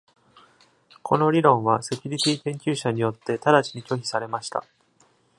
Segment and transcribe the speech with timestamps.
[1.03, 4.63] この理論はセキュリティ研究者によって直ちに拒否されました。